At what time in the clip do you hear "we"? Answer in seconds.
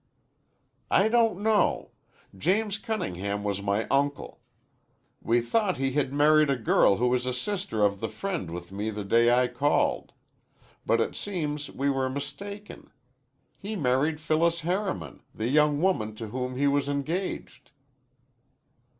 5.21-5.41, 11.69-11.91